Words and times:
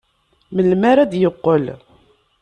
Melmi 0.55 0.87
ara 0.91 1.09
d-yeqqel? 1.11 1.65